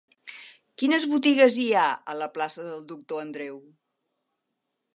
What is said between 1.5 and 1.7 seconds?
hi